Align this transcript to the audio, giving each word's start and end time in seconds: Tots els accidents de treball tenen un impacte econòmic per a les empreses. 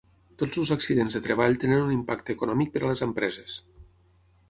Tots 0.43 0.61
els 0.61 0.71
accidents 0.75 1.17
de 1.17 1.21
treball 1.27 1.59
tenen 1.65 1.83
un 1.85 1.93
impacte 1.99 2.37
econòmic 2.39 2.75
per 2.79 2.85
a 2.85 2.91
les 2.93 3.09
empreses. 3.11 3.63